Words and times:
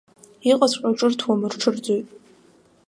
Иҟаҵәҟьоу 0.51 0.93
ҿырҭуам, 0.97 1.41
рҽырӡоит. 1.51 2.07